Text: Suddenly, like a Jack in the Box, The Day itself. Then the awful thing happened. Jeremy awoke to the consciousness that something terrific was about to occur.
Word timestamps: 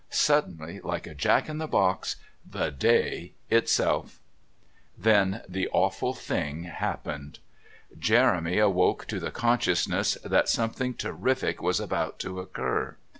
Suddenly, 0.09 0.79
like 0.79 1.05
a 1.05 1.13
Jack 1.13 1.47
in 1.47 1.59
the 1.59 1.67
Box, 1.67 2.15
The 2.43 2.71
Day 2.71 3.33
itself. 3.51 4.19
Then 4.97 5.43
the 5.47 5.67
awful 5.67 6.15
thing 6.15 6.63
happened. 6.63 7.37
Jeremy 7.99 8.57
awoke 8.57 9.05
to 9.09 9.19
the 9.19 9.29
consciousness 9.29 10.17
that 10.25 10.49
something 10.49 10.95
terrific 10.95 11.61
was 11.61 11.79
about 11.79 12.17
to 12.21 12.39
occur. 12.39 12.97